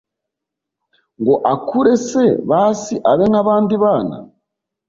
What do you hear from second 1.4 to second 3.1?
akure se basi